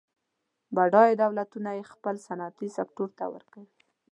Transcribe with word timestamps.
بډایه 0.75 1.15
دولتونه 1.23 1.69
یې 1.77 1.83
خپل 1.93 2.15
صنعتي 2.27 2.67
سکتور 2.77 3.09
ته 3.17 3.25
ورکوي. 3.33 3.69